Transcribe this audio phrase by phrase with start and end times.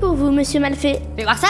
[0.00, 1.00] pour vous, monsieur Malfait.
[1.16, 1.48] Fais voir ça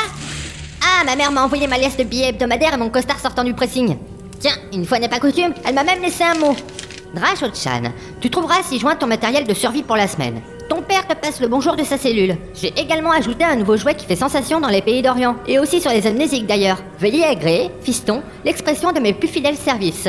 [0.82, 3.54] Ah, ma mère m'a envoyé ma liasse de billets hebdomadaires et mon costard sortant du
[3.54, 3.96] pressing.
[4.38, 6.54] Tiens, une fois n'est pas coutume, elle m'a même laissé un mot.
[7.14, 10.40] Drashot-chan, tu trouveras si joint ton matériel de survie pour la semaine.
[10.68, 12.36] Ton père te passe le bonjour de sa cellule.
[12.54, 15.80] J'ai également ajouté un nouveau jouet qui fait sensation dans les pays d'Orient, et aussi
[15.80, 16.78] sur les amnésiques d'ailleurs.
[17.00, 20.08] Veuillez agréer, fiston, l'expression de mes plus fidèles services.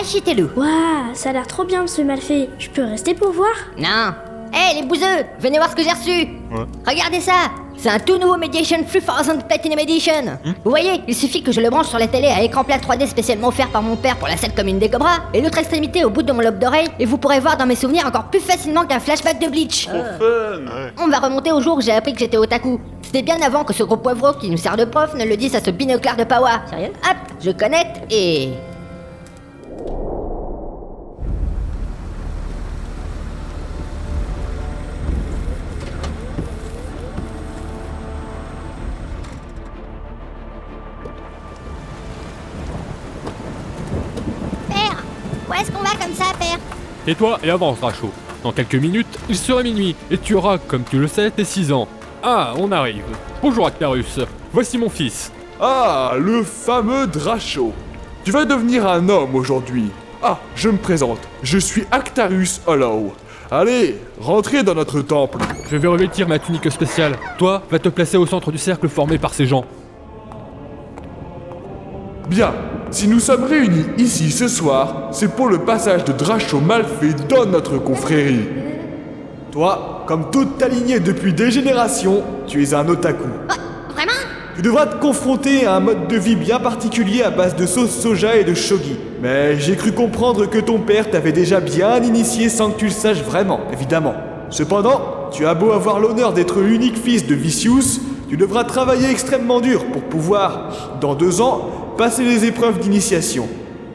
[0.00, 0.48] Achetez-le.
[0.56, 2.48] Waouh, ça a l'air trop bien, monsieur Malfait.
[2.58, 3.52] Je peux rester pour voir?
[3.78, 4.14] Non.
[4.56, 6.28] Hé les bouseux, venez voir ce que j'ai reçu.
[6.86, 7.50] Regardez ça.
[7.76, 10.38] C'est un tout nouveau Mediation 3000 Platinum Edition.
[10.64, 13.06] Vous voyez, il suffit que je le branche sur la télé à écran plat 3D
[13.06, 16.08] spécialement offert par mon père pour la scène commune des Cobras, et l'autre extrémité au
[16.08, 18.86] bout de mon lobe d'oreille, et vous pourrez voir dans mes souvenirs encore plus facilement
[18.86, 19.90] qu'un flashback de Bleach.
[20.98, 22.80] On va remonter au jour où j'ai appris que j'étais otaku.
[23.02, 25.54] C'était bien avant que ce gros poivreau qui nous sert de prof ne le dise
[25.54, 26.62] à ce binoclard de Pawa.
[26.70, 26.92] Sérieux?
[27.04, 28.52] Hop, je connecte et...
[45.56, 46.58] Où est-ce qu'on va comme ça, père
[47.06, 48.10] Tais-toi et avance, Rachaud.
[48.42, 51.72] Dans quelques minutes, il sera minuit et tu auras, comme tu le sais, tes 6
[51.72, 51.88] ans.
[52.22, 53.04] Ah, on arrive.
[53.40, 54.20] Bonjour Actarus.
[54.52, 55.32] Voici mon fils.
[55.60, 57.72] Ah, le fameux Dracho.
[58.24, 59.90] Tu vas devenir un homme aujourd'hui.
[60.22, 61.20] Ah, je me présente.
[61.42, 63.14] Je suis Actarus Hollow.
[63.50, 65.38] Allez, rentrez dans notre temple.
[65.70, 67.16] Je vais revêtir ma tunique spéciale.
[67.38, 69.64] Toi, va te placer au centre du cercle formé par ces gens.
[72.28, 72.52] Bien,
[72.90, 77.46] si nous sommes réunis ici ce soir, c'est pour le passage de Dracho Malfait dans
[77.46, 78.46] notre confrérie.
[79.50, 83.28] Toi, comme toute ta lignée depuis des générations, tu es un otaku.
[83.94, 84.12] Vraiment?
[84.54, 87.90] Tu devras te confronter à un mode de vie bien particulier à base de sauce
[87.90, 88.96] soja et de shogi.
[89.20, 92.90] Mais j'ai cru comprendre que ton père t'avait déjà bien initié sans que tu le
[92.90, 94.14] saches vraiment, évidemment.
[94.50, 99.60] Cependant, tu as beau avoir l'honneur d'être l'unique fils de Vicious, tu devras travailler extrêmement
[99.60, 103.48] dur pour pouvoir, dans deux ans, passer les épreuves d'initiation.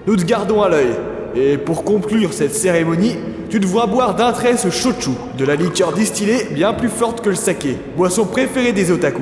[0.08, 0.92] Nous te gardons à l'œil.
[1.36, 3.16] Et pour conclure cette cérémonie,
[3.50, 7.30] tu devras boire d'un trait ce shochu, de la liqueur distillée bien plus forte que
[7.30, 9.22] le saké, boisson préférée des otaku.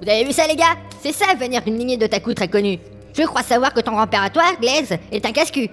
[0.00, 0.76] Vous avez vu ça, les gars?
[1.02, 2.78] C'est ça, venir d'une lignée d'otaku très connue.
[3.16, 5.68] Je crois savoir que ton grand-père à toi, Glaze, est un casse-cul.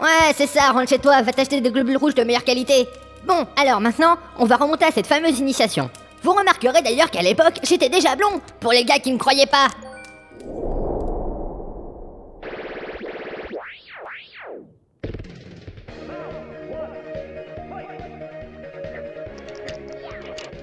[0.00, 2.88] Ouais, c'est ça, rentre chez toi, va t'acheter des globules rouges de meilleure qualité.
[3.26, 5.90] Bon, alors maintenant, on va remonter à cette fameuse initiation.
[6.22, 9.68] Vous remarquerez d'ailleurs qu'à l'époque, j'étais déjà blond, pour les gars qui ne croyaient pas.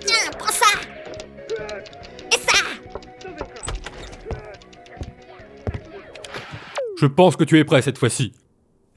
[0.03, 0.79] Tiens, prends ça
[2.31, 2.57] Et ça
[6.99, 8.33] Je pense que tu es prêt cette fois-ci.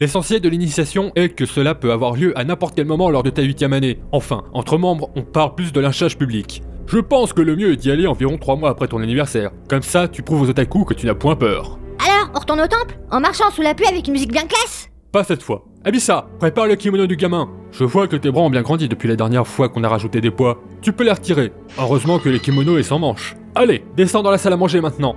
[0.02, 3.28] L'essentiel de l'initiation est que cela peut avoir lieu à n'importe quel moment lors de
[3.28, 4.00] ta huitième année.
[4.12, 6.62] Enfin, entre membres, on parle plus de lynchage public.
[6.86, 9.50] Je pense que le mieux est d'y aller environ 3 mois après ton anniversaire.
[9.68, 11.78] Comme ça, tu prouves aux otaku que tu n'as point peur.
[11.98, 14.88] Alors, on retourne au temple En marchant sous la pluie avec une musique bien classe?
[15.12, 15.66] Pas cette fois.
[15.84, 17.50] Abissa, prépare le kimono du gamin.
[17.70, 20.22] Je vois que tes bras ont bien grandi depuis la dernière fois qu'on a rajouté
[20.22, 20.62] des poids.
[20.80, 21.52] Tu peux les retirer.
[21.78, 23.36] Heureusement que les kimonos est sans manches.
[23.54, 25.14] Allez, descends dans la salle à manger maintenant.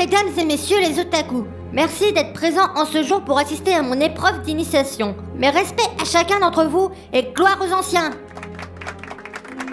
[0.00, 1.44] Mesdames et messieurs les otaku.
[1.74, 5.14] Merci d'être présents en ce jour pour assister à mon épreuve d'initiation.
[5.36, 8.10] Mes respects à chacun d'entre vous et gloire aux anciens.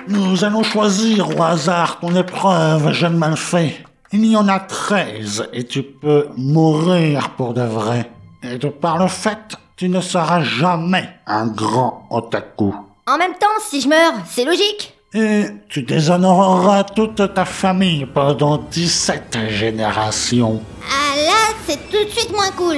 [0.10, 3.78] Nous allons choisir au hasard ton épreuve, jeune malfait.
[4.12, 8.12] Il y en a 13 et tu peux mourir pour de vrai.
[8.44, 12.76] Et de par le fait, tu ne seras jamais un grand otaku.
[13.08, 14.97] En même temps, si je meurs, c'est logique.
[15.14, 20.62] Et tu déshonoreras toute ta famille pendant 17 générations.
[20.84, 22.78] Ah là, c'est tout de suite moins cool.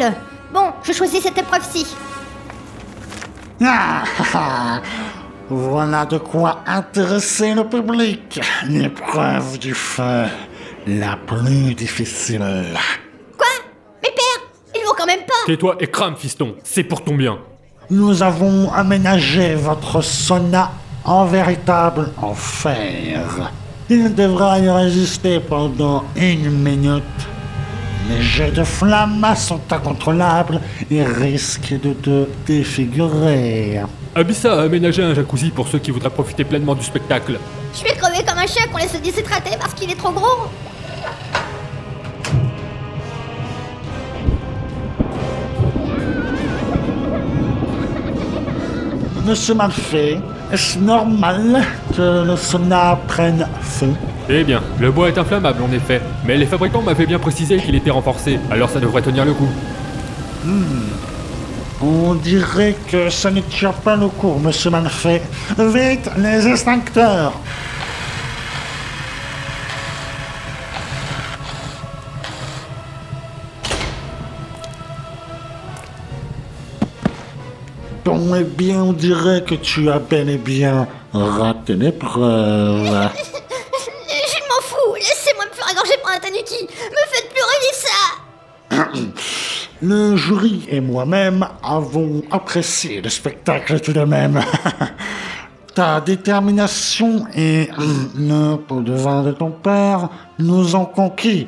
[0.53, 1.87] Bon, je choisis cette épreuve-ci.
[3.63, 4.81] Ah, ah, ah.
[5.49, 8.39] Voilà de quoi intéresser le public.
[8.67, 10.25] L'épreuve du feu,
[10.85, 12.77] la plus difficile.
[13.35, 13.47] Quoi?
[14.03, 15.33] Mais père, il vaut quand même pas.
[15.47, 16.55] Tais-toi et crame, fiston.
[16.63, 17.39] C'est pour ton bien.
[17.89, 20.71] Nous avons aménagé votre sauna
[21.03, 23.51] en véritable enfer.
[23.89, 27.03] Il devra y résister pendant une minute.
[28.09, 30.59] Les jets de flammes sont incontrôlables
[30.89, 33.81] et risquent de te défigurer.
[34.15, 37.39] Abissa a aménagé un jacuzzi pour ceux qui voudraient profiter pleinement du spectacle.
[37.77, 40.47] Je vais crever comme un chien qu'on laisse se déshydrater parce qu'il est trop gros.
[49.25, 50.17] Monsieur Malfait,
[50.51, 51.61] Est-ce normal
[51.95, 53.93] que le sauna prenne feu?
[54.29, 57.75] Eh bien, le bois est inflammable en effet, mais les fabricants m'avaient bien précisé qu'il
[57.75, 59.49] était renforcé, alors ça devrait tenir le coup.
[61.81, 65.21] On dirait que ça ne tient pas le coup, monsieur Malfait.
[65.57, 67.33] Vite, les extincteurs
[78.09, 82.87] Bon, eh bien, on dirait que tu as bel et bien raté l'épreuve.
[82.87, 88.87] Je m'en fous, laissez-moi me faire égorger par un tanuki Me faites plus revivre ça
[89.83, 94.41] Le jury et moi-même avons apprécié le spectacle tout de même.
[95.75, 97.69] Ta détermination et
[98.17, 100.09] le pot de vin de ton père
[100.39, 101.45] nous ont conquis,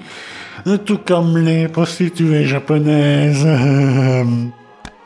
[0.85, 3.47] tout comme les prostituées japonaises.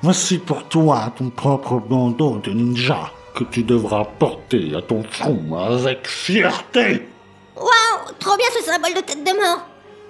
[0.05, 5.57] Voici pour toi ton propre bandeau de ninja que tu devras porter à ton front
[5.57, 7.09] avec fierté.
[7.55, 9.65] Waouh Trop bien ce symbole de tête de mort.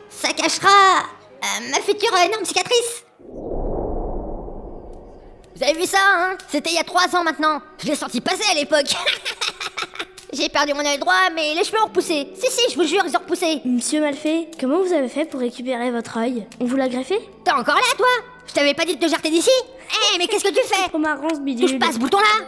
[0.10, 3.06] Ça cachera euh, ma future énorme cicatrice.
[5.56, 6.38] Vous avez vu ça, hein?
[6.50, 7.62] C'était il y a trois ans maintenant.
[7.82, 8.94] Je l'ai senti passer à l'époque.
[10.34, 12.28] J'ai perdu mon œil droit, mais les cheveux ont repoussé.
[12.36, 13.62] Si, si, je vous jure, ils ont repoussé.
[13.64, 16.46] Monsieur Malfait, comment vous avez fait pour récupérer votre œil?
[16.60, 17.18] On vous l'a greffé?
[17.46, 18.35] T'es encore là, toi?
[18.48, 19.50] Je t'avais pas dit de te jeter d'ici
[19.80, 22.46] Eh, mais qu'est-ce que tu fais Trop marrant ce Touche pas ce bouton-là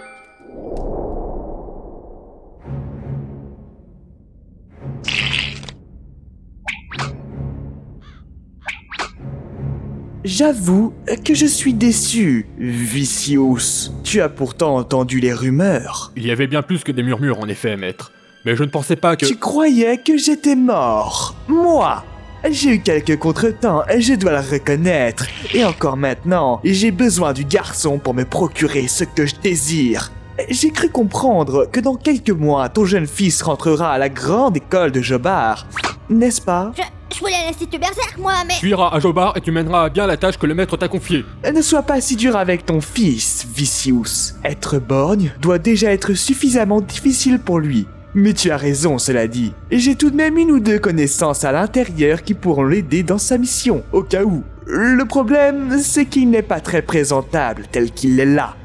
[10.24, 13.92] J'avoue que je suis déçu, Vicious.
[14.04, 16.12] Tu as pourtant entendu les rumeurs.
[16.18, 18.12] Il y avait bien plus que des murmures en effet, maître.
[18.44, 19.26] Mais je ne pensais pas que...
[19.26, 21.34] Tu croyais que j'étais mort.
[21.48, 22.04] Moi
[22.50, 25.26] j'ai eu quelques contretemps, je dois le reconnaître.
[25.54, 30.12] Et encore maintenant, j'ai besoin du garçon pour me procurer ce que je désire.
[30.50, 34.92] J'ai cru comprendre que dans quelques mois, ton jeune fils rentrera à la grande école
[34.92, 35.66] de Jobard.
[36.10, 36.72] N'est-ce pas?
[36.78, 36.84] Je,
[37.16, 38.54] je voulais à l'Institut Berserk, moi, mais...
[38.60, 40.88] Tu iras à Jobar et tu mèneras à bien la tâche que le maître t'a
[40.88, 41.26] confiée.
[41.52, 44.36] Ne sois pas si dur avec ton fils, Vicious.
[44.46, 47.88] Être borgne doit déjà être suffisamment difficile pour lui.
[48.14, 49.54] Mais tu as raison, cela dit.
[49.70, 53.18] Et j'ai tout de même une ou deux connaissances à l'intérieur qui pourront l'aider dans
[53.18, 54.44] sa mission, au cas où.
[54.66, 58.56] Le problème, c'est qu'il n'est pas très présentable tel qu'il est là.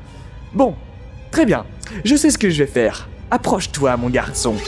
[0.55, 0.75] Bon,
[1.31, 1.65] très bien.
[2.05, 3.09] Je sais ce que je vais faire.
[3.31, 4.53] Approche-toi, mon garçon.
[4.53, 4.59] Non,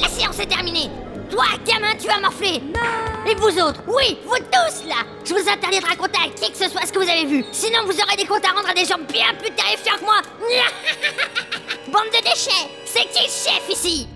[0.00, 0.90] La séance est terminée
[1.30, 2.60] Toi, gamin, tu vas morfler
[3.38, 6.68] Vous autres, oui, vous tous, là Je vous interdis de raconter à qui que ce
[6.68, 7.44] soit ce que vous avez vu.
[7.52, 10.20] Sinon, vous aurez des comptes à rendre à des gens bien plus terrifiants que moi.
[11.86, 14.08] Bande de déchets C'est qui le chef ici?